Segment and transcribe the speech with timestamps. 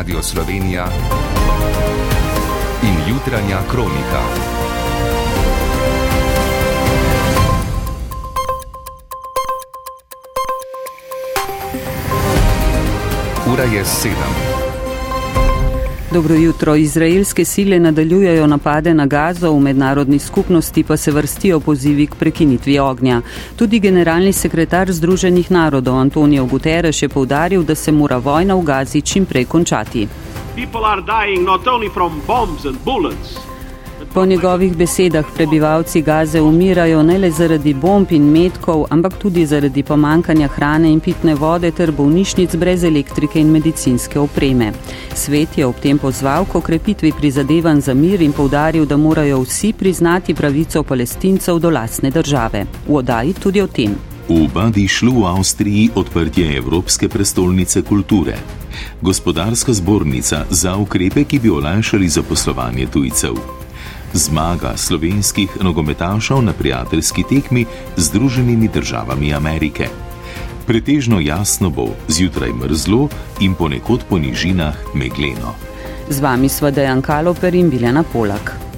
[0.00, 0.88] Radio Slovenija
[2.82, 4.22] in jutranja kronika.
[13.52, 14.59] Ura je sedem.
[16.12, 16.74] Dobro jutro.
[16.74, 22.78] Izraelske sile nadaljujejo napade na gazo, v mednarodni skupnosti pa se vrstijo pozivi k prekinitvi
[22.78, 23.22] ognja.
[23.56, 29.00] Tudi generalni sekretar Združenih narodov Antonijo Guterres je povdaril, da se mora vojna v gazi
[29.00, 30.08] čim prej končati.
[30.54, 33.49] People are dying not only from bombs and bullets.
[34.14, 39.82] Po njegovih besedah prebivalci Gaze umirajo ne le zaradi bomb in metkov, ampak tudi zaradi
[39.82, 44.72] pomankanja hrane in pitne vode ter bolnišnic brez elektrike in medicinske opreme.
[45.14, 49.72] Svet je ob tem pozval k okrepitvi prizadevanj za mir in povdaril, da morajo vsi
[49.72, 52.64] priznati pravico palestincev do lasne države.
[52.88, 53.94] V odaji tudi o tem.
[54.28, 58.38] V Badi šlo v Avstriji odprtje Evropske prestolnice kulture.
[59.02, 63.59] Gospodarska zbornica za ukrepe, ki bi olajšali zaposlovanje tujcev
[64.12, 67.66] zmaga slovenskih nogometašov na prijateljski tekmi
[67.96, 69.88] z Združenimi državami Amerike.
[70.66, 73.08] Pretežno jasno bo, zjutraj mrzlo
[73.40, 75.54] in ponekod po nižinah megleno.
[76.08, 78.69] Z vami sva Dejan Kaloper in Biljana Polak.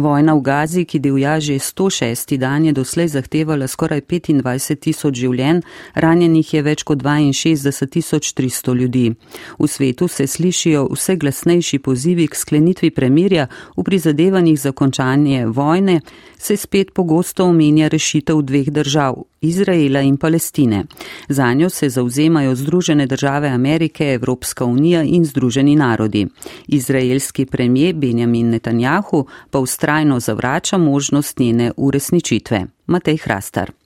[0.00, 2.36] Vojna v Gazi, ki divja že 106.
[2.38, 5.60] dan, je doslej zahtevala skoraj 25 tisoč življenj,
[5.94, 9.14] ranjenih je več kot 62 tisoč 300 ljudi.
[9.58, 16.00] V svetu se slišijo vse glasnejši pozivi k sklenitvi premirja, v prizadevanjih za končanje vojne
[16.40, 20.84] se spet pogosto omenja rešitev dveh držav, Izraela in Palestine.
[21.28, 26.26] Za njo se zauzemajo Združene države Amerike, Evropska unija in Združeni narodi.
[26.68, 32.66] Izraelski premijer Benjamin Netanjahu pa ustrajno zavrača možnost njene uresničitve.
[32.86, 33.79] Matej Hrastar.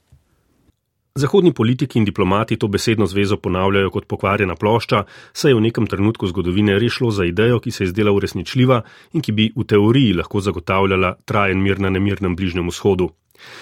[1.16, 5.86] Zahodni politiki in diplomati to besedno zvezo ponavljajo kot pokvarjena plošča, saj je v nekem
[5.86, 8.80] trenutku zgodovine rešlo za idejo, ki se je zdela uresničljiva
[9.12, 13.12] in ki bi v teoriji lahko zagotavljala trajen mir na nemirnem bližnjem vzhodu.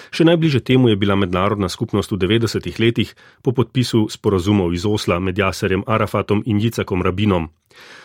[0.09, 3.13] Še najbliže temu je bila mednarodna skupnost v 90-ih letih
[3.45, 7.51] po podpisu sporazumov iz Osla med Jaserjem Arafatom in Jicakom Rabinom.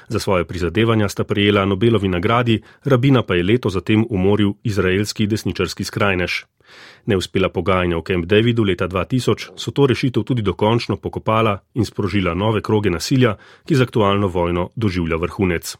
[0.08, 5.84] Za svoje prizadevanja sta prejela Nobelovi nagradi, Rabina pa je leto zatem umoril izraelski desničarski
[5.84, 6.44] skrajnež.
[7.06, 12.34] Neuspela pogajanja v Camp Davidu leta 2000 so to rešitev tudi dokončno pokopala in sprožila
[12.34, 13.36] nove kroge nasilja,
[13.66, 15.76] ki z aktualno vojno doživlja vrhunec.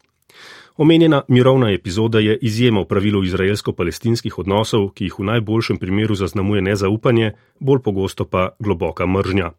[0.79, 6.61] Omenjena mirovna epizoda je izjema v pravilu izraelsko-palestinskih odnosov, ki jih v najboljšem primeru zaznamuje
[6.61, 9.51] nezaupanje, bolj pogosto pa globoka mržnja.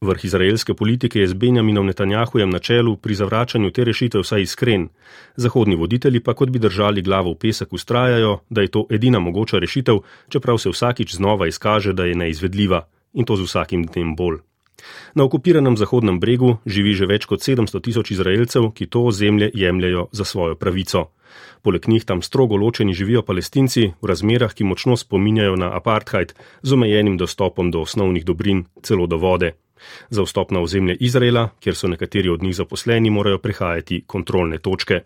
[0.00, 4.88] Vrh izraelske politike je z Benjaminom Netanjahujem na čelu pri zavračanju te rešitve vsaj iskren.
[5.36, 9.58] Zahodni voditelji pa kot bi držali glavo v pesek ustrajajo, da je to edina mogoča
[9.58, 14.42] rešitev, čeprav se vsakič znova izkaže, da je neizvedljiva in to z vsakim dnem bolj.
[15.14, 20.08] Na okupiranem Zahodnem bregu živi že več kot 700 tisoč Izraelcev, ki to ozemlje jemljajo
[20.12, 21.13] za svojo pravico.
[21.62, 26.72] Poleg njih tam strogo ločeni živijo palestinci v razmerah, ki močno spominjajo na apartheid, z
[26.72, 29.52] omejenim dostopom do osnovnih dobrin, celo do vode.
[30.10, 35.00] Za vstop na ozemlje Izraela, kjer so nekateri od njih zaposleni, morajo prehajati kontrolne točke.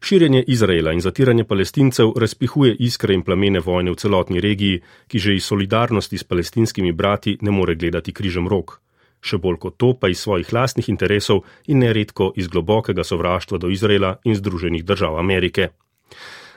[0.00, 5.34] Širjenje Izraela in zatiranje palestincev razpihuje iskre in plamene vojne v celotni regiji, ki že
[5.34, 8.80] iz solidarnosti s palestinskimi brati ne more gledati križem rok
[9.20, 13.70] še bolj kot to pa iz svojih lastnih interesov in neredko iz globokega sovraštva do
[13.70, 15.68] Izraela in Združenih držav Amerike.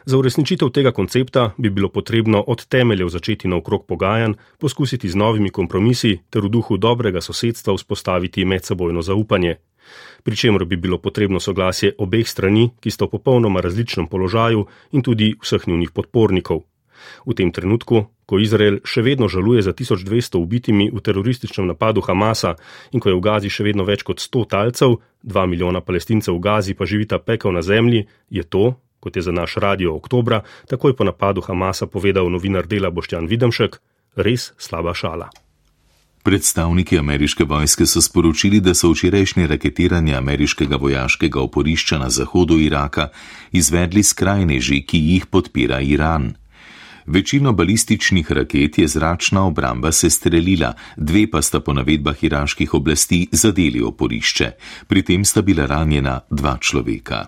[0.06, 5.16] Za uresničitev tega koncepta bi bilo potrebno od temeljev začeti na okrog pogajanj, poskusiti z
[5.16, 9.56] novimi kompromisi ter v duhu dobrega sosedstva vzpostaviti medsebojno zaupanje.
[10.24, 15.36] Pričemer bi bilo potrebno soglasje obeh strani, ki sta v popolnoma različnem položaju in tudi
[15.42, 16.64] vseh njunih podpornikov.
[17.26, 22.56] V tem trenutku, ko Izrael še vedno žaluje za 1200 ubitimi v terorističnem napadu Hamasa
[22.92, 26.44] in ko je v Gazi še vedno več kot 100 talcev, 2 milijona palestincev v
[26.44, 30.96] Gazi pa živita pekel na zemlji, je to, kot je za naš radio oktobra, takoj
[30.96, 33.80] po napadu Hamasa povedal novinar dela Boštjan Videmšek,
[34.16, 35.28] res slaba šala.
[36.24, 43.10] Predstavniki ameriške vojske so sporočili, da so včerajšnje raketiranje ameriškega vojaškega oporišča na zahodu Iraka
[43.52, 46.32] izvedli skrajneži, ki jih podpira Iran.
[47.06, 53.28] Večino balističnih raket je zračna obramba se strelila, dve pa sta po navedbah iraških oblasti
[53.32, 54.52] zadeli oporišče.
[54.88, 57.28] Pri tem sta bila ranjena dva človeka.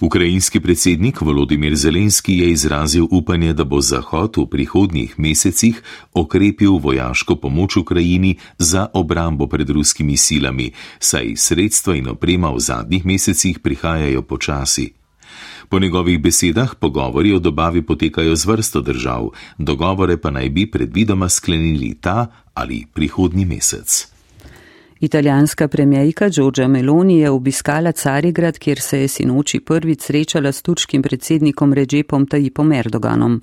[0.00, 5.82] Ukrajinski predsednik Volodimir Zelenski je izrazil upanje, da bo Zahod v prihodnjih mesecih
[6.12, 13.06] okrepil vojaško pomoč Ukrajini za obrambo pred ruskimi silami, saj sredstva in oprema v zadnjih
[13.06, 15.05] mesecih prihajajo počasi.
[15.68, 21.28] Po njegovih besedah pogovori o dobavi potekajo z vrsto držav, dogovore pa naj bi predvidoma
[21.28, 24.15] sklenili ta ali prihodnji mesec.
[25.00, 31.02] Italijanska premijejka Giorgia Meloni je obiskala Carigrad, kjer se je sinoči prvič srečala s turškim
[31.02, 33.42] predsednikom Recepom Tajipom Erdoganom.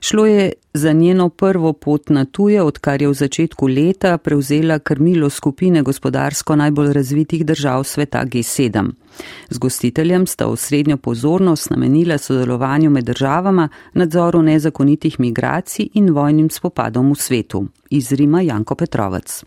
[0.00, 5.30] Šlo je za njeno prvo pot na tuje, odkar je v začetku leta prevzela krmilo
[5.30, 8.90] skupine gospodarsko najbolj razvitih držav sveta G7.
[9.50, 17.12] Z gostiteljem sta osrednjo pozornost namenila sodelovanju med državama, nadzoru nezakonitih migracij in vojnim spopadom
[17.12, 17.66] v svetu.
[17.90, 19.44] Iz Rima Janko Petrovec.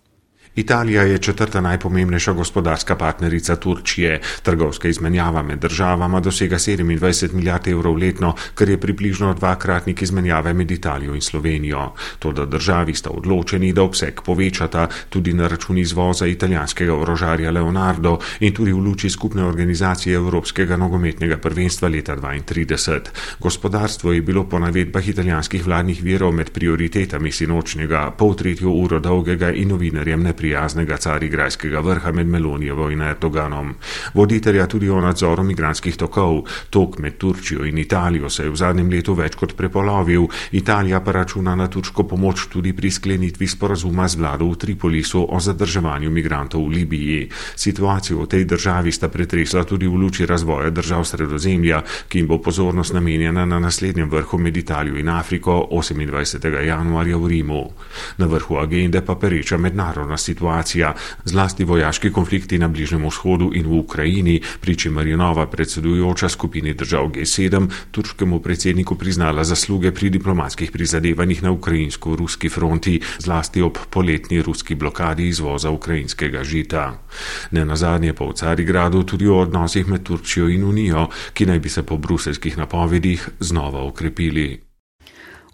[0.55, 4.21] Italija je četrta najpomembnejša gospodarska partnerica Turčije.
[4.43, 10.71] Trgovska izmenjava med državama dosega 27 milijard evrov letno, kar je približno dvakratnik izmenjave med
[10.71, 11.91] Italijo in Slovenijo.
[12.19, 18.19] To, da državi sta odločeni, da obseg povečata tudi na račun izvoza italijanskega orožarja Leonardo
[18.39, 22.99] in tudi v luči skupne organizacije Evropskega nogometnega prvenstva leta 2032.
[23.39, 29.51] Gospodarstvo je bilo po navedbah italijanskih vladnih virov med prioritetami sinočnjega pol tretjo uro dolgega
[29.51, 33.71] in novinarjem neprijetnega prijaznega carigrajskega vrha med Melonijevo in Erdoganom.
[34.13, 36.43] Voditelja tudi o nadzoru migranskih tokov.
[36.69, 40.27] Tok med Turčijo in Italijo se je v zadnjem letu več kot prepolovil.
[40.51, 45.39] Italija pa računa na turško pomoč tudi pri sklenitvi sporazuma z vlado v Tripolisu o
[45.39, 47.25] zadrževanju migrantov v Libiji.
[47.55, 52.37] Situacijo v tej državi sta pretresla tudi v luči razvoja držav sredozemlja, ki jim bo
[52.37, 56.61] pozornost namenjena na naslednjem vrhu med Italijo in Afriko 28.
[56.67, 57.65] januarja v Rimu.
[58.21, 60.93] Na vrhu agende pa pereča mednarodna situacija situacija,
[61.25, 66.73] zlasti vojaški konflikti na Bližnem vzhodu in v Ukrajini, pri čemer je nova predsedujoča skupini
[66.73, 74.41] držav G7 turškemu predsedniku priznala zasluge pri diplomatskih prizadevanjih na ukrajinsko-ruski fronti, zlasti ob poletni
[74.41, 76.99] ruski blokadi izvoza ukrajinskega žita.
[77.51, 81.69] Ne nazadnje pa v Carigradu tudi o odnosih med Turčijo in Unijo, ki naj bi
[81.69, 84.64] se po bruselskih napovedih znova okrepili.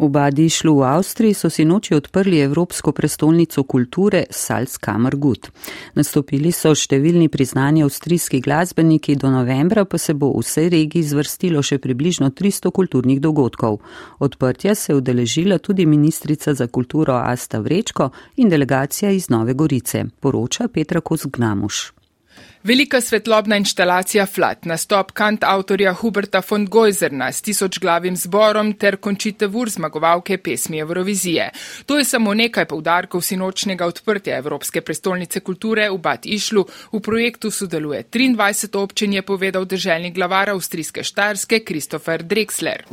[0.02, 5.52] V Badišlu v Avstriji so si noči odprli Evropsko prestolnico kulture Salzkammergut.
[5.94, 11.62] Nastopili so številni priznani avstrijski glasbeniki, do novembra pa se bo v vsej regiji zvrstilo
[11.62, 13.78] še približno 300 kulturnih dogodkov.
[14.18, 18.10] Odprtja se je udeležila tudi ministrica za kulturo Asta Vrečko
[18.42, 22.01] in delegacija iz Nove Gorice, poroča Petra Kozgnamuš.
[22.64, 29.48] Velika svetlobna inštalacija Flat, nastop kant avtorja Huberta von Geuzerna s tisočglavim zborom ter končite
[29.48, 31.48] vur zmagovalke pesmi Eurovizije.
[31.86, 36.66] To je samo nekaj povdarkov sinočnega odprtja Evropske prestolnice kulture v Bad Išlu.
[36.92, 42.86] V projektu sodeluje 23 občin, je povedal državni glavar avstrijske štarske Christopher Drexler.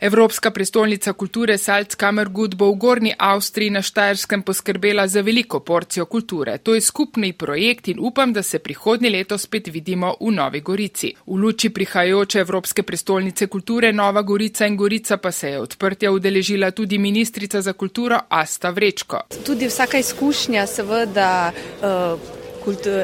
[0.00, 6.04] Evropska prestolnica kulture Salzkammergut bo v Gorni Avstriji na Štajerskem poskrbela poskrbela za veliko porcijo
[6.04, 6.58] kulture.
[6.58, 11.14] To je skupni projekt in upam, da se prihodnje leto spet vidimo v Novi Gorici.
[11.26, 16.70] V luči prihajajoče Evropske prestolnice kulture Nova Gorica in Gorica pa se je odprtja udeležila
[16.70, 19.20] tudi ministrica za kulturo Asta Vrečko.
[19.46, 21.52] Tudi vsaka izkušnja seveda.
[21.82, 22.43] Uh,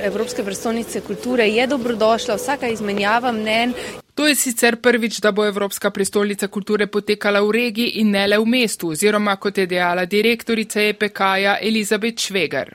[0.03, 3.75] Evropske prestolnice kulture je dobrodošla, vsaka izmenjava mnen
[4.21, 8.39] To je sicer prvič, da bo Evropska prestolnica kulture potekala v regiji in ne le
[8.39, 12.75] v mestu, oziroma kot je dejala direktorica EPK-ja Elizabeth Švegar.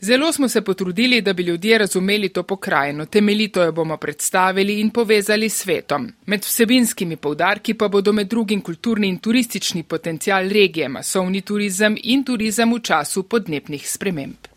[0.00, 4.90] Zelo smo se potrudili, da bi ljudje razumeli to pokrajino, temeljito jo bomo predstavili in
[4.90, 6.12] povezali s svetom.
[6.26, 12.24] Med vsebinskimi povdarki pa bodo med drugim kulturni in turistični potencial regije, masovni turizem in
[12.24, 14.51] turizem v času podnebnih sprememb.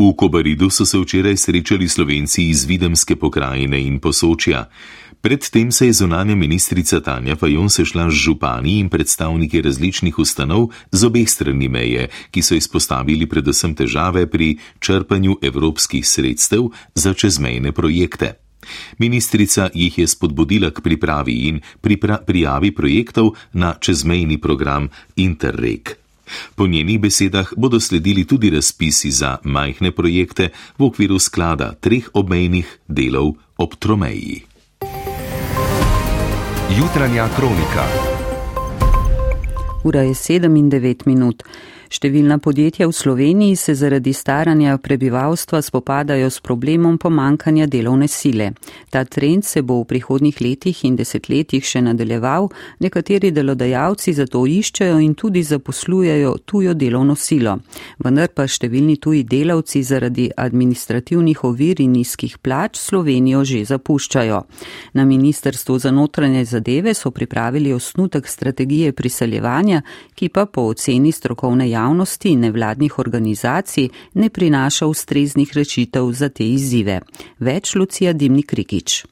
[0.00, 4.64] V Kobaridu so se včeraj srečali slovenci iz Videmske pokrajine in posočja.
[5.20, 11.04] Predtem se je zunanja ministrica Tanja Fajon sešla z župani in predstavniki različnih ustanov z
[11.04, 18.40] obeh strani meje, ki so izpostavili predvsem težave pri črpanju evropskih sredstev za čezmejne projekte.
[18.98, 25.99] Ministrica jih je spodbudila k pripravi in pripra prijavi projektov na čezmejni program Interreg.
[26.54, 32.78] Po njenih besedah bodo sledili tudi razpisi za majhne projekte v okviru sklada treh obmejnih
[32.88, 34.42] delov ob Tromeji.
[36.78, 37.84] Jutranja kronika.
[39.84, 41.42] Ura je 7 in 9 minut.
[41.90, 48.52] Številna podjetja v Sloveniji se zaradi staranja prebivalstva spopadajo s problemom pomankanja delovne sile.
[48.94, 52.46] Ta trend se bo v prihodnjih letih in desetletjih še nadaljeval,
[52.78, 57.56] nekateri delodajalci zato iščejo in tudi zaposlujejo tujo delovno silo.
[57.98, 64.40] Vendar pa številni tuji delavci zaradi administrativnih ovir in nizkih plač Slovenijo že zapuščajo.
[64.94, 69.82] Na Ministrstvu za notranje zadeve so pripravili osnutek strategije priseljevanja,
[70.14, 76.28] ki pa po oceni strokovne javnosti javnosti in nevladnih organizacij ne prinaša ustreznih rešitev za
[76.28, 77.00] te izzive.
[77.38, 79.04] Več Lucija Dimnik Rikič.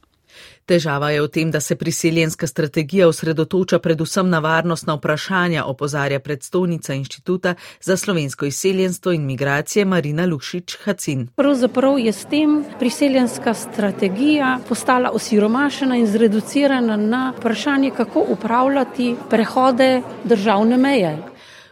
[0.68, 6.94] Težava je v tem, da se priseljenska strategija osredotoča predvsem na varnostna vprašanja, opozarja predstavnica
[6.94, 11.26] Inštituta za slovensko izseljenstvo in migracije Marina Lukšič-Hacin.
[11.40, 20.02] Pravzaprav je s tem priseljenska strategija postala osiromašena in zreducirana na vprašanje, kako upravljati prehode
[20.24, 21.16] državne meje.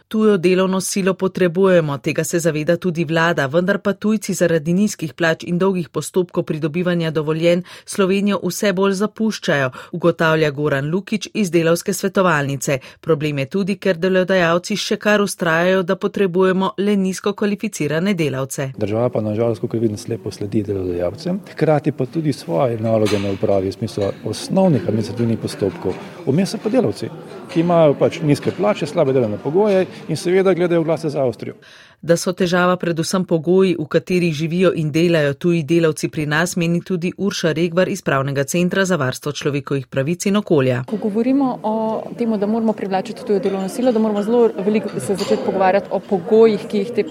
[0.07, 5.43] Tujo delovno silo potrebujemo, tega se zaveda tudi vlada, vendar pa tujci zaradi nizkih plač
[5.43, 12.77] in dolgih postopkov pridobivanja dovoljen Slovenijo vse bolj zapuščajo, ugotavlja Goran Lukič iz delovske svetovalnice.
[13.01, 18.69] Problem je tudi, ker delodajalci še kar ustrajajo, da potrebujemo le nizko kvalificirane delavce.
[18.77, 23.75] Država pa nažalost, kot vidno, slepo sledi delodajalcem, hkrati pa tudi svoje naloge ne upravi
[23.75, 25.99] v smislu osnovnih administrativnih postopkov.
[26.27, 27.11] Vmes so pa delavci,
[27.53, 31.55] ki imajo pač nizke plače, slabe delovne pogoje in seveda gledajo glase za Avstrijo.
[32.01, 36.81] Da so težava predvsem pogoji, v katerih živijo in delajo tuji delavci pri nas, meni
[36.85, 40.83] tudi Urša Regvar iz Pravnega centra za varstvo človekovih pravic in okolja.
[40.87, 45.15] Ko govorimo o tem, da moramo privlačiti tujo delovno silo, da moramo zelo veliko se
[45.15, 47.05] začeti pogovarjati o pogojih, ki jih te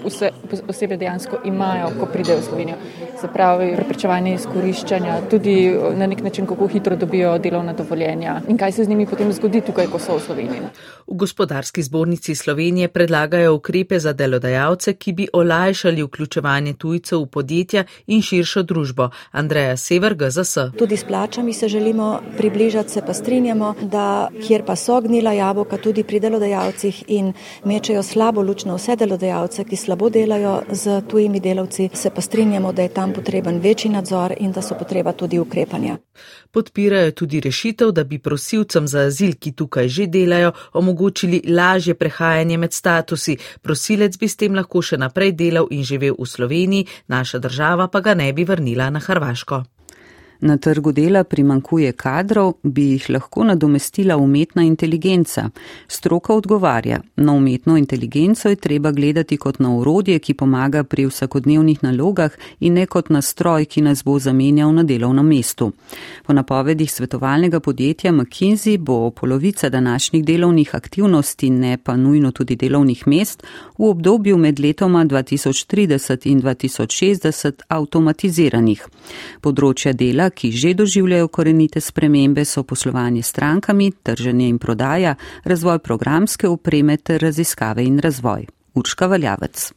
[0.67, 2.77] osebe dejansko imajo, ko pridejo v Slovenijo.
[3.19, 5.57] Se pravi, preprečevanje izkoriščanja, tudi
[5.97, 9.61] na nek način, kako hitro dobijo delovna dovoljenja in kaj se z njimi potem zgodi
[9.61, 10.61] tukaj, ko so v Sloveniji.
[11.07, 17.83] V gospodarski zbornici Slovenije predlagajo ukrepe za delodajalce, ki bi olajšali vključevanje tujcev v podjetja
[18.07, 19.09] in širšo družbo.
[19.31, 20.57] Andreja Sever, GZS.
[20.77, 25.77] Tudi s plačami se želimo približati, se pa strinjamo, da kjer pa so gnila jabolka
[25.77, 31.39] tudi pri delodajalcih in mečejo slabo luč na vse delodajalce, ki slabo delajo z tujimi
[31.39, 35.39] delavci, se pa strinjamo, da je tam potreben večji nadzor in da so potreba tudi
[35.39, 35.97] ukrepanja.
[36.51, 40.16] Podpirajo tudi rešitev, da bi prosilcem za azil, ki tukaj že delajo,
[40.73, 43.37] omogočili lažje prehajanje med statusi.
[43.61, 48.01] Prosilec bi s tem lahko še naprej delal in živel v Sloveniji, naša država pa
[48.01, 49.76] ga ne bi vrnila na Hrvaško.
[50.39, 55.49] Na trgu dela primankuje kadrov, bi jih lahko nadomestila umetna inteligenca.
[55.87, 61.83] Stroka odgovarja, na umetno inteligenco je treba gledati kot na urodje, ki pomaga pri vsakodnevnih
[61.83, 65.71] nalogah in ne kot na stroj, ki nas bo zamenjal na delovnem mestu.
[66.25, 73.07] Po napovedih svetovalnega podjetja McKinsey bo polovica današnjih delovnih aktivnosti, ne pa nujno tudi delovnih
[73.07, 73.43] mest,
[73.77, 78.85] v obdobju med letoma 2030 in 2060 avtomatiziranih.
[79.41, 85.79] Področja dela ki že doživljajo korenite spremembe, so poslovanje s strankami, trženje in prodaja, razvoj
[85.79, 88.45] programske opreme ter raziskave in razvoj.
[88.73, 89.73] Urška Valjavec.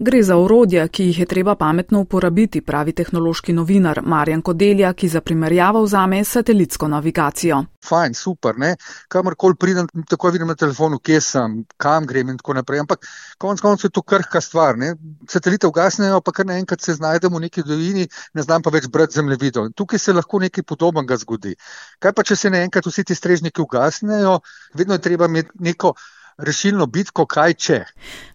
[0.00, 5.08] Gre za urodja, ki jih je treba pametno uporabiti, pravi tehnološki novinar Marjan Kodelja, ki
[5.08, 7.60] za primerjavo vzame satelitsko navigacijo.
[7.88, 8.74] Fajn, super, ne?
[9.08, 12.80] kamorkoli pridem, tako vidim na telefonu, kje sem, kam grem in tako naprej.
[12.80, 13.06] Ampak
[13.38, 14.78] konec koncev je to krhka stvar.
[14.78, 14.94] Ne?
[15.30, 19.20] Satelite ugasnejo, pa kar naenkrat se znajdemo v neki dojini, ne znam pa več brati
[19.20, 19.70] zemljevidov.
[19.76, 21.54] Tukaj se lahko nekaj podobnega zgodi.
[22.00, 24.40] Kaj pa, če se naenkrat vsi ti strežniki ugasnejo,
[24.74, 25.94] vedno je treba imeti neko
[26.38, 27.78] rešilno bitko, kaj če.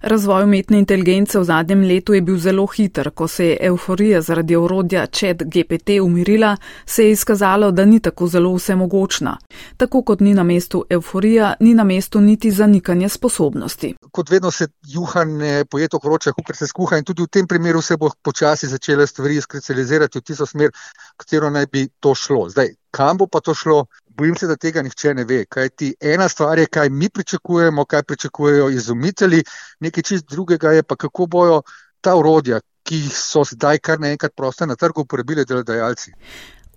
[0.01, 3.11] Razvoj umetne inteligence v zadnjem letu je bil zelo hiter.
[3.11, 8.27] Ko se je euforija zaradi orodja Chat GPT umirila, se je izkazalo, da ni tako
[8.27, 9.37] zelo vsemogočna.
[9.77, 13.93] Tako kot ni na mestu euforija, ni na mestu niti zanikanje sposobnosti.
[14.11, 17.97] Kot vedno se juhanje pojeto kroče, kukar se skuha in tudi v tem primeru se
[17.97, 20.71] bo počasi začele stvari skricializirati v tisto smer,
[21.17, 22.49] katero naj bi to šlo.
[22.49, 23.85] Zdaj, kam bo pa to šlo,
[24.19, 25.43] bojim se, da tega nihče ne ve.
[25.49, 29.43] Kaj ti ena stvar je, kaj mi pričakujemo, kaj pričakujejo izumitelji,
[29.79, 31.61] nekaj čist drugega je pa, kako bojo
[32.01, 36.15] ta urodja, ki so zdaj kar naenkrat proste na trgu, uporabili delodajalci.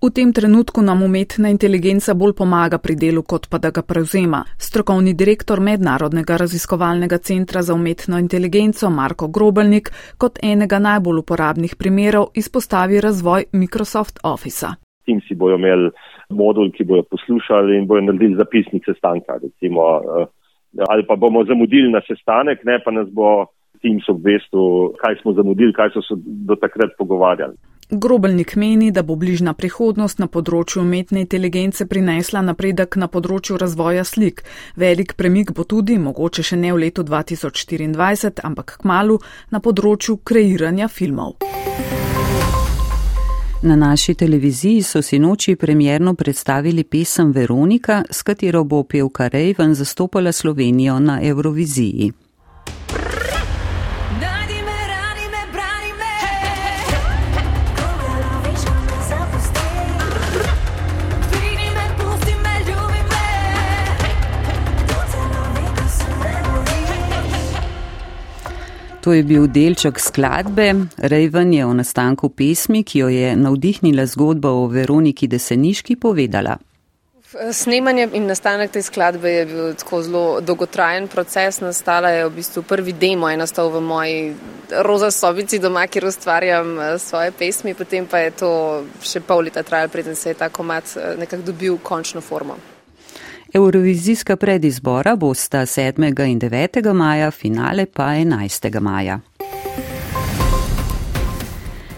[0.03, 4.41] V tem trenutku nam umetna inteligenca bolj pomaga pri delu, kot pa da ga prevzema.
[4.59, 12.33] Strokovni direktor Mednarodnega raziskovalnega centra za umetno inteligenco Marko Grobelnik kot enega najbolj uporabnih primerov
[12.35, 14.75] izpostavi razvoj Microsoft Office.
[15.07, 15.91] Tim si bojo imeli
[16.33, 19.39] modul, ki bojo poslušali in bojo naredili zapisnik sestanka.
[19.43, 20.27] Recimo, eh,
[20.89, 23.47] ali pa bomo zamudili na sestanek, ne pa nas bo
[23.83, 26.15] Teams obvestil, kaj smo zamudili, kaj so se
[26.49, 27.57] do takrat pogovarjali.
[27.91, 34.05] Grobelnik meni, da bo bližna prihodnost na področju umetne inteligence prinesla napredek na področju razvoja
[34.09, 34.41] slik.
[34.81, 39.19] Velik premik bo tudi, mogoče še ne v letu 2024, ampak k malu,
[39.53, 41.37] na področju kreiranja filmov.
[43.65, 49.75] Na naši televiziji so si noči premjerno predstavili pesem Veronika, s katero bo pevka Rejven
[49.75, 52.13] zastopala Slovenijo na Euroviziji.
[69.03, 70.75] To je bil delček skladbe.
[70.97, 76.55] Raven je o nastanku pesmi, ki jo je navdihnila zgodba o Veroniki Deseniški, povedala.
[77.53, 81.59] Snemanje in nastanek te skladbe je bil tako zelo dolgotrajen proces.
[81.61, 84.35] Nastala je v bistvu prvi demo, je nastal v moji
[84.87, 88.53] roza sobici doma, kjer ustvarjam eh, svoje pesmi, potem pa je to
[89.03, 92.61] še pol leta trajalo, preden se je ta komat eh, nekako dobil končno formo.
[93.55, 96.25] Eurovizijska predizbora bosta 7.
[96.27, 96.93] in 9.
[96.95, 98.81] maja, finale pa 11.
[98.81, 99.21] maja.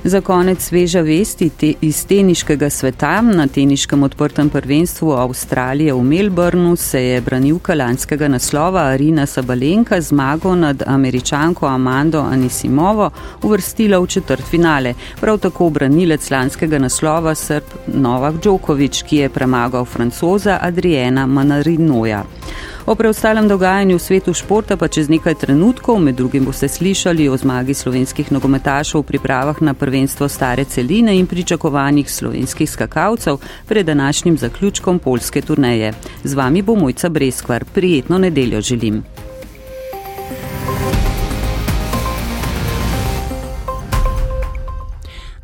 [0.06, 3.20] Za konec sveža vesti te iz teniškega sveta.
[3.20, 10.54] Na teniškem odprtem prvenstvu Avstralije v Melbournu se je branilka lanskega naslova Arina Sabalenka zmago
[10.54, 13.10] nad američanko Amando Anisimovo
[13.42, 14.94] uvrstila v četrt finale.
[15.20, 22.24] Prav tako branilec lanskega naslova Srb Novak Djokovic, ki je premagal francoza Adriena Manarinoja.
[22.86, 27.36] O preostalem dogajanju v svetu športa pa čez nekaj trenutkov, med drugim boste slišali o
[27.36, 34.36] zmagi slovenskih nogometašov v pripravah na prvenstvo stare celine in pričakovanjih slovenskih skakalcev pred današnjim
[34.36, 35.94] zaključkom polske turneje.
[36.24, 37.64] Z vami bo mojca Breskvar.
[37.64, 39.13] Prijetno nedeljo želim.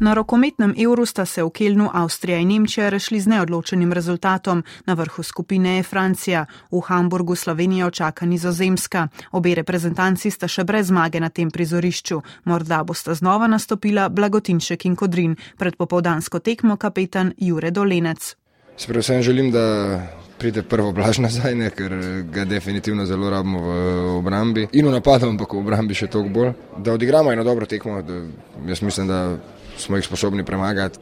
[0.00, 4.62] Na rokometnem evru sta se v Kelnu Avstrija in Nemčija rešli z neodločenim rezultatom.
[4.86, 9.08] Na vrhu skupine je Francija, v Hamburgu Slovenijo čaka nizozemska.
[9.32, 12.22] Obe reprezentanci sta še brez zmage na tem prizorišču.
[12.48, 18.34] Morda bosta znova nastopila Blagotinšek in Kodrin, pred popovdansko tekmo kapetan Jure Dolenec.
[18.88, 20.00] Predvsem želim, da
[20.38, 21.92] pride prvo blaž nazaj, ne, ker
[22.32, 24.68] ga definitivno zelo rabimo v obrambi.
[24.72, 26.52] In v napadu, ampak v obrambi še toliko bolj.
[26.80, 28.22] Da odigramo eno dobro tekmo, da
[28.64, 29.36] jaz mislim, da
[29.80, 30.98] smo jih sposobni premagati.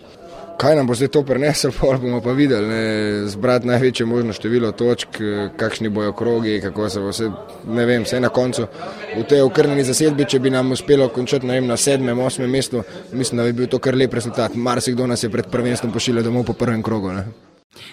[0.58, 4.73] Kaj nam bo zdaj to prenesel, pa bomo pa videli, ne, zbrati največje možno število
[4.73, 5.20] točk,
[5.56, 7.30] kakšni bojo krogi, kako se bo vse,
[7.66, 8.66] ne vem, vse na koncu.
[9.16, 12.82] V tej okrnjeni zasedbi, če bi nam uspelo končati vem, na sedmem, osmem mestu,
[13.12, 14.54] mislim, da bi bil to kar lep rezultat.
[14.54, 17.12] Marsikdo nas je pred prvenstvom pošiljal domov po prvem krogu.
[17.12, 17.48] Ne.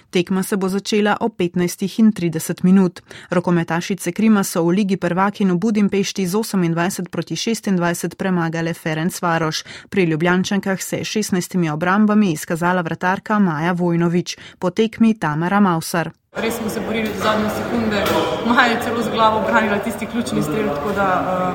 [0.09, 3.01] Tekma se bo začela o 15.30 minut.
[3.29, 9.63] Rokometašice Krima so v Ligi prvaki v Budimpešti z 28 proti 26 premagale Ferenc Varoš.
[9.89, 16.11] Pri Ljubljančankah se je 16 obrambami izkazala vratarka Maja Vojnovič, po tekmi Tamara Mausar.
[16.35, 18.03] Res smo se borili do zadnje sekunde,
[18.47, 21.07] Maja je celo z glavo branila tisti ključni strel, tako da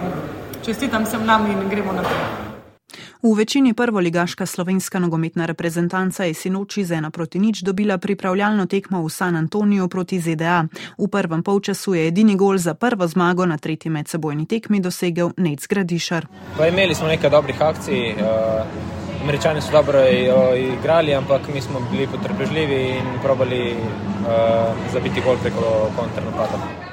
[0.03, 0.11] um,
[0.65, 2.50] čestitam sem nam in gremo naprej.
[3.23, 9.05] V večini prvoligaška slovenska nogometna reprezentanca je sinoči z ena proti nič dobila pripravljalno tekmo
[9.05, 10.65] v San Antoniju proti ZDA.
[10.99, 15.67] V prvem polčasu je edini gol za prvo zmago na tretji medsebojni tekmi dosegel Nec
[15.67, 16.27] Gradišar.
[16.57, 18.15] Pa imeli smo nekaj dobrih akcij.
[18.17, 19.01] Uh...
[19.23, 20.01] Američani so dobro
[20.57, 26.90] igrali, ampak mi smo bili potrpežljivi in probali uh, zabiti gol preko kontrnapada.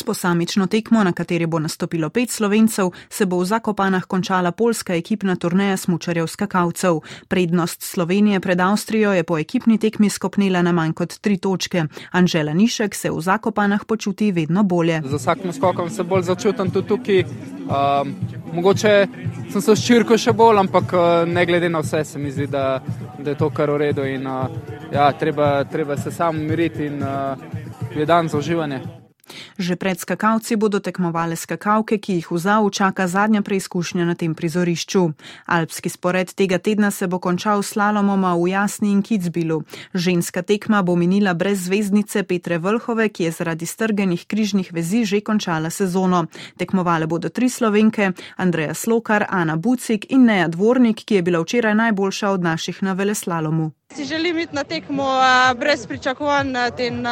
[0.00, 4.94] S posamično tekmo, na kateri bo nastopilo pet slovencev, se bo v Zakopanah končala polska
[4.96, 7.00] ekipna turneja smučarjev skakalcev.
[7.28, 11.84] Prednost Slovenije pred Avstrijo je po ekipni tekmi skopnila na manj kot tri točke.
[12.10, 15.02] Anžela Nišek se v Zakopanah počuti vedno bolje.
[15.04, 17.20] Z vsakim skokom se bolj začutim tudi tukaj.
[17.20, 18.14] Um,
[18.54, 19.06] mogoče
[19.52, 20.94] sem se ščirko še bolj, ampak
[21.26, 22.80] ne glede na vse, se mi zdi, da,
[23.18, 24.08] da je to kar v redu.
[24.08, 24.48] In, uh,
[24.92, 27.36] ja, treba, treba se samo umiriti in uh,
[27.92, 28.99] je dan za uživanje.
[29.58, 34.34] Že pred skakalci bodo tekmovale skakalke, ki jih v ZAV čaka zadnja preizkušnja na tem
[34.34, 35.12] prizorišču.
[35.46, 39.62] Alpski spored tega tedna se bo končal slalomoma v Jasni in Kitzbilu.
[39.94, 45.20] Ženska tekma bo minila brez zvezdnice Petre Vrhove, ki je zaradi strgenih križnih vezi že
[45.20, 46.26] končala sezono.
[46.56, 51.74] Tekmovale bodo tri slovenke, Andreja Slokar, Ana Bucik in Neja Dvornik, ki je bila včeraj
[51.74, 53.70] najboljša od naših na veleslalomu.
[53.94, 55.04] Si želim iti na tekmo
[55.58, 57.06] brez pričakovanj in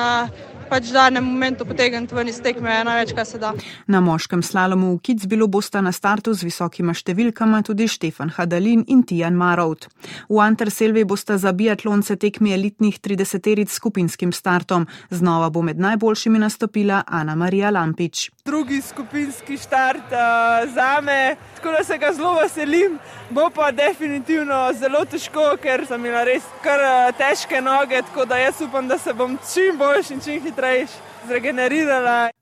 [0.69, 3.53] pač v danem momentu potegniti ven iz tekme največ, kar se da.
[3.87, 9.03] Na moškem slalomu v Kitzbilu bosta na startu z visokima številkama tudi Štefan Hadalin in
[9.09, 9.89] Tijan Marovt.
[10.29, 14.87] V Anterselvi bosta za biatlonce tekmi elitnih 30-teric skupinskim startom.
[15.11, 18.29] Znova bo med najboljšimi nastopila Ana Marija Lampič.
[18.49, 22.99] Drugi skupinski start uh, za me, tako da se ga zelo veselim.
[23.31, 28.41] Bo pa definitivno zelo težko, ker sem imela res kar uh, težke noge, tako da
[28.41, 30.87] jaz upam, da se bom čim boljši in čim hitreje
[31.29, 32.38] zregenerirala.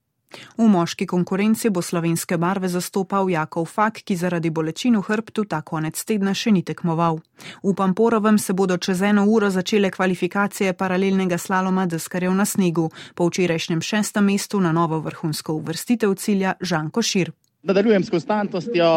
[0.58, 5.62] V moški konkurenci bo slovenske barve zastopal Jakov Fak, ki zaradi bolečin v hrbtu ta
[5.62, 7.20] konec tedna še ni tekmoval.
[7.62, 13.28] V Pamporovem se bodo čez eno uro začele kvalifikacije paralelnega slaloma deskarjev na snegu, po
[13.28, 17.32] včerajšnjem šestem mestu na novo vrhunsko uvrstitev cilja Žanko Šir
[17.66, 18.88] nadaljujem s konstantnostjo.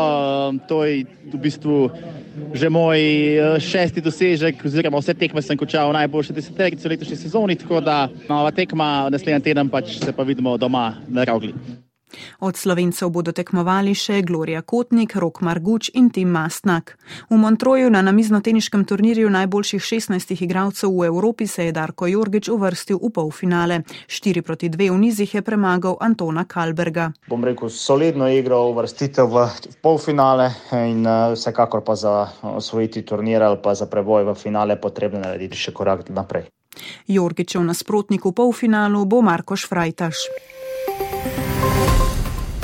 [0.67, 1.03] To je
[1.33, 1.89] v bistvu
[2.53, 7.17] že moj eh, šesti dosežek, oziroma vse tekme sem končal v najboljši deseterici v letošnji
[7.17, 11.88] sezoni, tako da nova tekma naslednji teden pač se pa vidimo doma na Ravgli.
[12.39, 16.97] Od slovencev bodo tekmovali še Gloria Kotnik, Rok Marguč in Tim Mastnak.
[17.29, 22.99] V Montroju na namiznoteniškem turnirju najboljših 16 igralcev v Evropi se je Darko Jorgič uvrstil
[23.01, 23.81] v polfinale.
[24.07, 27.11] 4 proti 2 v nizih je premagal Antona Kalberga.
[27.27, 29.47] Bom rekel, solidno igro uvrstitev v
[29.81, 35.19] polfinale in uh, vsekakor pa za osvojiti turnir ali pa za preboj v finale potrebno
[35.19, 36.49] narediti še korak naprej.
[37.07, 40.17] Jorgičev nasprotnik v polfinalu bo Marko Šfrajtaš.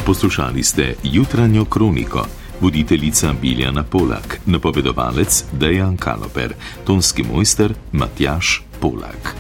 [0.06, 2.28] Poslušali ste jutranjo kroniko.
[2.62, 6.54] Voditeljica Biljana Polak, napovedovalec Dejan Kaloper,
[6.86, 9.36] tonski mojster Matjaš Polak.